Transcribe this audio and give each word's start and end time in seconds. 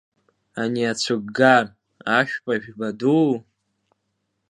Ани 0.61 0.83
ацәыггар, 0.91 1.65
ашәпа-жәпа 2.17 2.87
дуу? 2.99 3.33